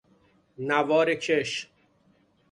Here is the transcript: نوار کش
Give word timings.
نوار 0.57 1.15
کش 1.15 1.69